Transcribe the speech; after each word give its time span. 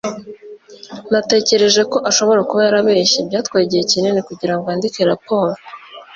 Natekereje 1.11 1.81
ko 1.91 1.97
ashobora 2.09 2.41
kuba 2.49 2.61
yarabeshye. 2.67 3.19
Byatwaye 3.27 3.63
igihe 3.65 3.83
kinini 3.91 4.21
kugirango 4.29 4.65
yandike 4.71 5.01
raporo. 5.11 5.53